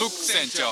[0.00, 0.62] フック船長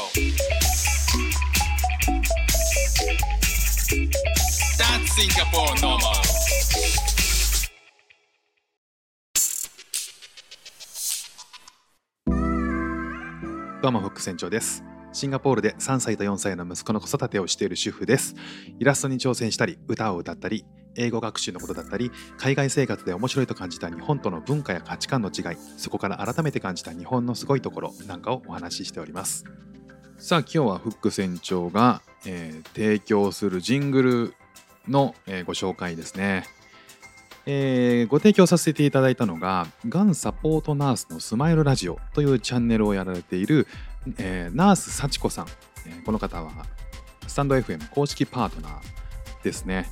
[13.83, 14.83] どうもフック船長です。
[15.13, 18.34] シンガポールで3歳と4歳の息子の子育てをしている主婦です。
[18.79, 20.64] イラストに挑戦したり歌を歌ったり
[20.98, 29.45] 英語学習のことだったり海外生活で面白いと感じた日本との文化や価値観の違いそこから改めて感じた日本のすごいところなんかをお話ししております。
[30.20, 34.34] さあ今日はフック船長が、えー提供するジングル
[34.88, 36.45] の、えーご紹介ですね。
[37.46, 43.68] えーご提供させていただいたのが、がんサポートナースのスマイルラジオというチャンネルをやられている、
[44.18, 45.46] えナース幸子さん、
[45.87, 46.51] えこの方は
[47.28, 49.88] スタンド FM 公式パートナーですね。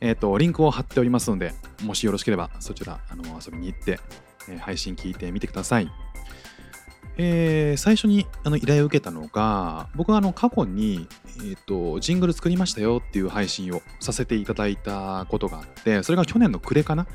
[0.00, 4.00] えっ、と、リンクを貼っておりますので、もしよろしければそちらあの遊びに行って、
[4.48, 5.90] えー配信聞いてみてください。
[7.18, 11.06] えー最初にあの依頼を受けたのが、僕はあの過去に、
[11.38, 17.06] えー、とジングル作りましたよっていう配信をさせていただいたことがあって、それが去年の暮れかな。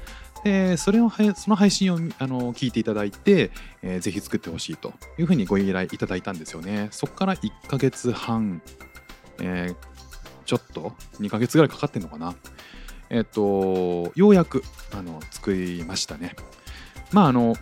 [0.44, 3.50] でそれをその配信をあの聞いていただいて、
[3.82, 6.90] えーぜひ作ってほしいというふうにご依頼いただいたんですよね。
[6.92, 8.62] そこから1ヶ月半、
[9.40, 9.95] えー
[10.46, 12.36] ちょっと2ヶ月ぐらいかかってんのかな。
[13.10, 16.36] えっ、と、ようやくあの作りましたね。
[17.12, 17.56] まああの、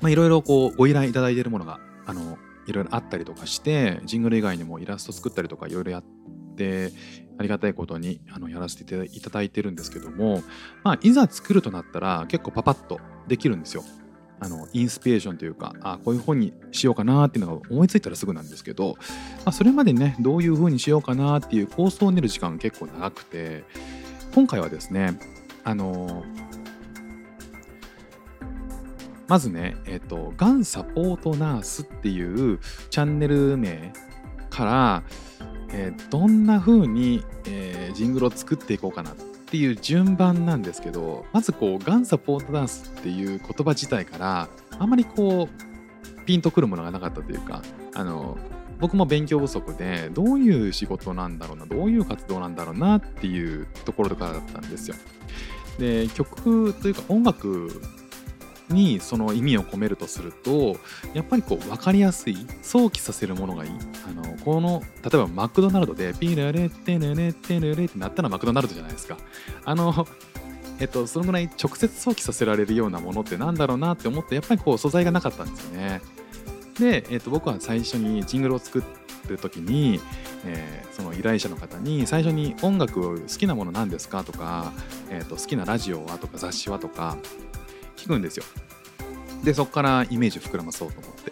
[0.00, 6.04] まあいろいろこうご依頼いただいているものがあのいろいろあったりとかして、ジングル以外にもイラスト作ったりとかいろいろやっ
[6.56, 6.92] て、
[7.38, 10.42] ありがたいことにあのやらせていただいただいてるんですけども、
[10.84, 13.82] まあ、いざ作るとなったら結構パパッとできるんですよ。
[14.40, 18.96] あのインスピレーションというかあこういう本にしようかなっていうのが思いついたらすぐなんですけど、
[19.44, 23.64] まあ、それまでねどういう風にしようかなっていう構想を練る時間が結構長くて
[24.34, 25.18] 今回はですね
[25.62, 26.24] あの
[29.28, 33.92] まずねえっ、とがんサポートナースっていうチャンネル名
[34.48, 35.02] から、
[35.72, 39.14] えーどんな風に、えージングルを作っていこうかなっ
[39.50, 47.62] ていう順番なんですけどまずこうがんサポートダンスっていう言葉自体からあんまりこうピンとくるものがなかったというか
[47.94, 48.38] あの
[48.78, 54.96] 僕も勉強不足でどういう仕事なんだろうなどういう活動なんだろうなっていうところからだったんですよ。
[55.78, 57.82] で曲というか音楽
[58.72, 60.76] にその意味を込めるとすると
[61.14, 63.70] やっぱりこう分かりやすい想起させるものがいい。
[64.08, 69.18] あのこの例えばマクドナルドでピラレテネレテネレってなったらマクドナルドじゃないですか。
[69.64, 70.06] あの
[70.78, 76.00] えっとそのぐらい直接想起させられるようなものってなんだろうなって思ってやっぱりこう素材がなかったんですよね。
[76.78, 78.82] で、えっと僕は最初にジングルを作
[79.28, 80.00] る時に、
[80.44, 84.72] えーその依頼者の方に最初に音楽好きなもの何ですかとか、
[85.08, 87.16] えっと好きなラジオはとか雑誌はとか
[88.00, 88.44] 聞くんですよ。
[89.44, 91.30] でそこからイメージを膨らまそうと思って。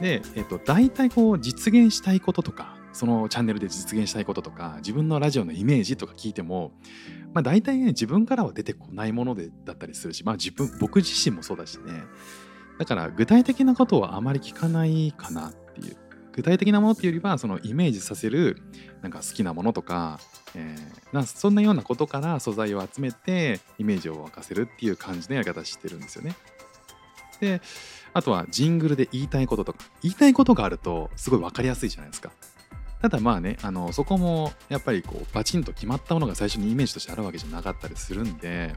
[0.00, 6.72] で、えっと大体こう実現したいこととかそのチャンネルで実現したいこととか自分のラジオのイメージとか聞いても、
[7.32, 12.04] まあ、大体ね自分からは出てこないものでだったりするし、まあ、自分僕自身もそうだしね。
[12.78, 15.96] だから具体的なことはあまり聞かないかなっていう。
[16.32, 18.62] 具体的なものっていうよりはそのイメージさせる
[19.02, 20.20] なんか好きなものとか、
[20.54, 26.36] えーなそんなようなことから素材を集めてイメージを沸かせるっていう感じのやり方してるんですよね。
[27.40, 27.60] で
[28.12, 32.30] あとはジングルで言いたいこととか言いたいことがあるとすごい分かりやすいじゃないですか。
[33.00, 38.74] ただまあねあのそこもやっぱりこうバチンと決まったものが最初にイメージとしてあるわけじゃなかったりするんで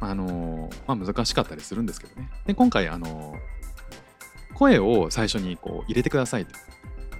[0.00, 2.28] あのまあ難しかったりするんですけどね。
[2.44, 3.34] で今回あの
[4.54, 6.54] 声を最初にこう入れてくださいと。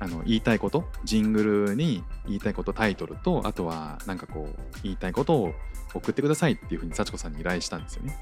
[0.00, 5.54] あの言いたいことジングルに言いたいことタイトルとあとはなんかこう言いたいことを
[5.94, 8.18] 送ってくださいっていうふうに幸子さんに依頼したんですよね。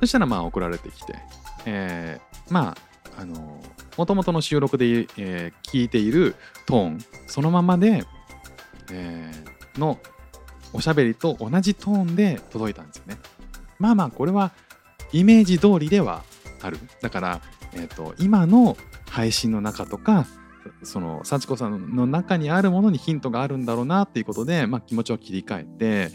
[0.00, 1.16] そしたらまあ送られてきて、
[1.64, 2.76] えーま
[3.16, 3.62] ああの
[3.96, 4.86] 元々の収録で、
[5.16, 6.36] えー聞いている
[6.66, 8.04] トーンそのままで、
[8.92, 9.98] えーの
[10.72, 13.16] おしゃべりと同じトーンで届いたんですよね。
[13.78, 14.52] まあまあこれは
[15.12, 16.22] イメージ通りでは
[16.60, 16.78] ある。
[17.00, 17.40] だから、
[17.74, 18.76] えー、と今の
[19.10, 20.26] 配信の中とか
[20.82, 26.14] その幸子さんの中にあるものにヒントがあるんだろうなっていうことで、まあ、気持ちを切り替えて、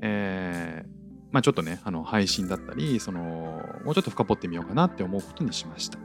[0.00, 3.20] えーまあ、ちょっとねあの配信だったりその
[3.84, 5.98] もうちょっと深掘ってみようかなって思うことにしました。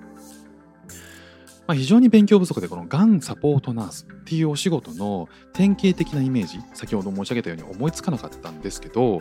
[1.67, 9.19] まあ、非常に勉強不足でこのがんサポートナースっていうお仕事の典型的なイメージ先ほど申し上げたように思いつかなかったんですけど、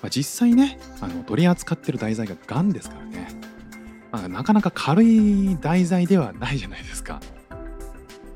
[0.00, 3.28] まあ、実際ねあの取り扱ってる題材ががんですからね、
[4.12, 7.20] まあ、なかなか軽い題材ではないじゃないですか。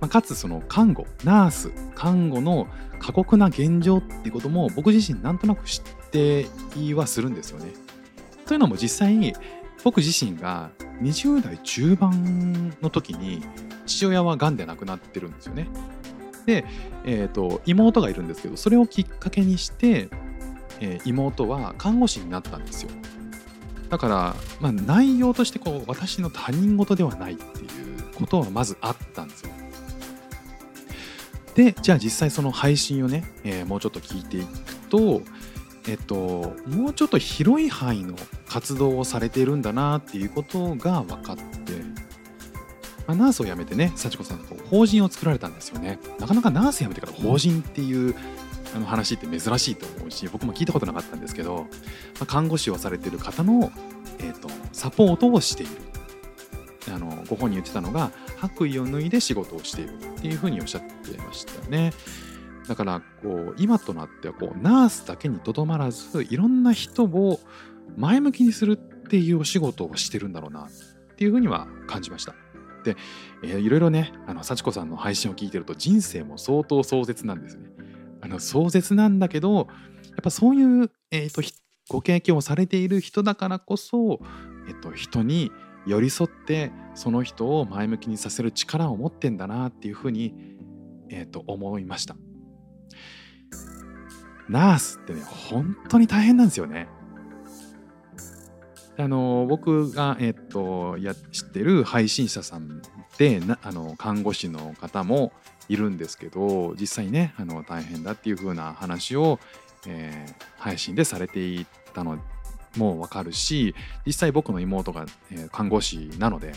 [0.01, 2.69] まあ、かつその看護ナース看護の
[2.99, 6.47] 過酷な現状っていうことも僕自身なんとなく知って
[6.95, 7.73] はするんですよね。
[8.47, 9.35] というのも実際に、
[9.83, 10.71] 僕自身が
[11.03, 13.43] 20代中盤の時に
[13.85, 15.69] 父親はがんで亡くなってるんですよね。
[16.47, 16.65] で、
[17.05, 20.09] えーと、妹がいるんですけどそれをきっかけにして、
[20.81, 22.91] えー、妹は看護師になったんですよ。
[23.95, 29.53] だから、まあ、内容としてこう私の他人事ではないっていうことはまずあったんですよ。
[31.55, 35.23] でじゃあ実際その配信をね、えー、もうちょっと聞いていくと
[35.87, 38.17] えっともうちょっと広い範囲の
[38.49, 41.43] 活動をされているんだなっていうことが分かって、
[43.07, 48.17] まあ、ナースを辞めてね幸子さんこう法人を作られたんですよねなかなかナース辞めてから法人っていう
[48.75, 51.65] あの話って珍しいと思うし僕も聞いたことなかったんですけど、ま
[52.23, 53.71] あ、看護師をされてる方の、
[54.19, 55.73] えーと、サポートをしている
[56.93, 61.93] あのご本人言ってたのが白衣を脱いで仕事をしているっていうふうにおっしゃってましたよね。
[62.69, 67.41] だからこう今となってはこうナースだけにとどまらずいろんな人を
[67.97, 70.71] 前向きにするっていうお仕事をしてるんだろうなっ
[71.17, 72.35] ていうふうには感じました。
[72.85, 72.97] で、
[73.43, 77.69] えー、いろいろねあの幸子さんの配信を聞いてると人生も相当壮絶なんですね。
[78.25, 79.67] あの壮絶なんだけどやっ
[80.23, 81.43] ぱそういう、えーと、
[81.91, 84.21] ご経験をされている人だからこそ、
[84.67, 85.53] えっと、人に
[85.87, 90.35] 寄り添ってその人を前向きにさせる力を持ってんだなっていうふうに、
[91.11, 92.17] えー、と思いました。
[94.49, 96.89] ナースってね本当に大変なんですよね。
[98.97, 102.81] あの僕が、えっと、や知ってる配信者さん
[103.19, 105.33] であの看護師の方も
[105.69, 109.39] いるんですけど実際ねあの大変だっていう風な話を、
[109.87, 112.19] えー、配信でされていたの
[112.77, 113.75] もわかるし
[114.07, 116.53] 実際僕の妹が、え、看護師なので、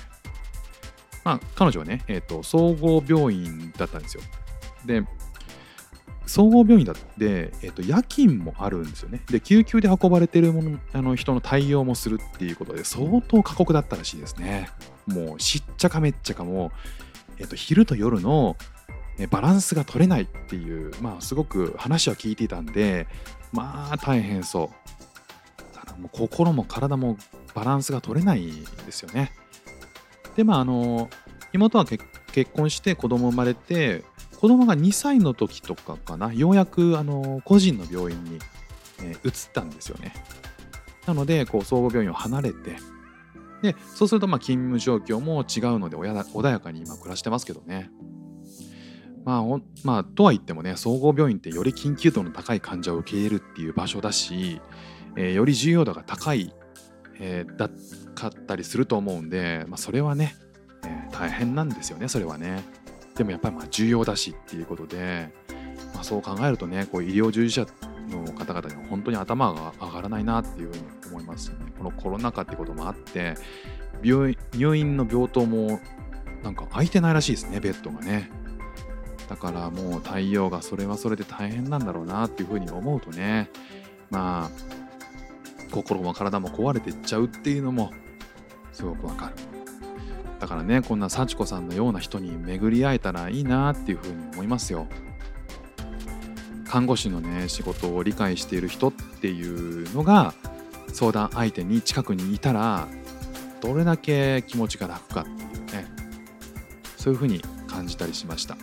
[1.24, 4.24] まあ、彼女はね、えーと総合病院だったんですよ。
[4.86, 5.04] で
[6.27, 9.21] 総合病院だって、えーと、夜勤もあるんですよね。
[9.30, 14.69] で、救急で運ばれてるものあの人の対応もするっていうことで、相当過酷だったらしいですね。
[15.07, 16.71] もう、しっちゃかめっちゃかも、
[17.38, 18.57] えーと、昼と夜の
[19.25, 23.07] バランスが取れないっていう、まあ、すごく話は聞いていたんで、
[23.51, 24.71] まあ、大変そ
[25.97, 26.01] う。
[26.01, 27.17] もう心も体も
[27.55, 28.51] バランスが取れない
[28.85, 29.31] ですよね。
[30.35, 31.09] で、まあ、あの、
[31.53, 34.03] 妹は結婚して子供生まれて、
[34.39, 38.37] 子供が2歳の時とかかな、ようやくあの個人の病院に、
[39.01, 40.13] え、移ったんですよね。
[41.07, 42.77] なので、こう総合病院を離れて、
[43.61, 47.89] でそうするとまあ勤務状況も違うので穏やかに今暮らしてますけどね。
[49.27, 49.44] まあ、
[49.83, 54.62] まあ、とは言ってもね、総合病院ってより緊急度の高い患者を受け入れるっていう場所だし、
[55.18, 56.56] えー、より重要度が高い、
[57.19, 57.69] えー、だ
[58.15, 60.33] かったりすると思うんで、まあ、それはね、
[60.85, 62.63] えー、大変なんですよね、それはね。
[63.18, 65.30] でもやっぱりまあ重要だしっていうことで、
[65.94, 67.68] まあ、そう考えるとねこう医療従事者
[68.07, 71.73] の方々には本当に頭が上がらないなっていうふうに思いますよね。
[71.77, 73.33] このコロナ禍ってこともあって
[74.01, 75.81] 病入院の病棟も
[76.44, 78.31] なんか空いてないらしいですねベッドがね。
[79.27, 83.50] だからもう対応がそれはそれで大変なんだろうなっていうふうに思うとね
[84.09, 87.91] まあ心も体も壊れていっちゃうっていうのも
[88.71, 89.57] すごくわかる。
[90.39, 94.88] だからねこんな幸子さんのような人に巡り会えたらいいなっていうふうに思いますよ
[96.65, 100.33] 看護師のね仕事を理解している人っていうのが
[100.94, 102.88] 相談相手に近くにいたら
[103.62, 105.88] どれだけ気持ちが楽かっていうね
[106.97, 108.57] そういうふうに感じたりしました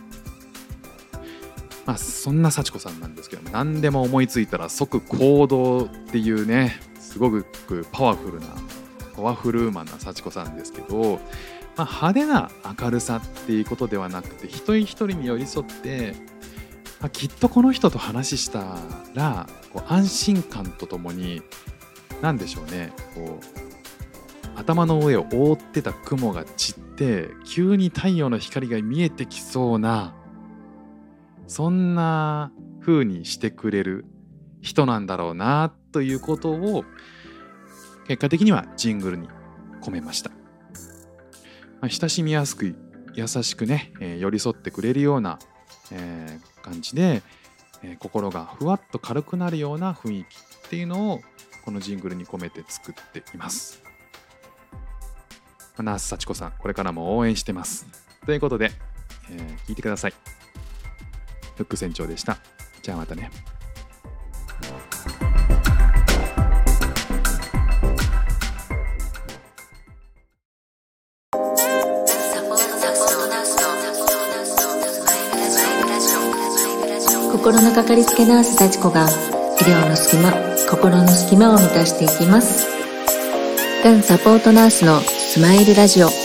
[1.86, 7.46] まあそんな幸子さんなんですけど何でも思いついたら即行動っていうねすごく
[7.92, 8.46] パワフルな
[9.14, 11.20] パワフルーマンな幸子さんですけど
[11.76, 12.50] まあ、派手な
[12.80, 16.14] 明るさっていうことではなくて一人一人に寄り添って、
[17.00, 18.76] まあ、きっとこの人と話した
[19.14, 21.42] らこう安心感とともに
[22.22, 30.14] 何でしょうねこう頭の上を覆ってた雲が散って急に太陽の光が見えてきそうな
[31.46, 34.04] そんな風にしてくれる
[34.60, 36.84] 人なんだろうなということを
[38.06, 39.28] 結果的にはジングルに
[39.82, 40.30] 込めました。
[41.80, 42.74] まあ、親しみやすく
[43.14, 45.38] 優しくね、えー、寄り添ってくれるような、
[45.92, 47.22] えー、感じで、
[47.82, 50.26] えー、心がふわっと軽くなるような雰囲気
[50.66, 51.20] っていうのを
[51.64, 53.82] このジングルに込めて作っています。
[55.78, 57.86] ナース幸子さん、これからも応援してます。
[58.26, 58.70] ということで、
[59.30, 60.33] えー、聞いてください。
[61.56, 62.38] フック船長でした。
[62.82, 63.30] じゃあまたね。
[77.44, 79.06] 心のかかりつけナース幸子が
[79.60, 80.32] 医療の隙間
[80.66, 82.66] 心の隙間を満たしていきます
[83.84, 86.23] がんサポートナースのスマイルラジオ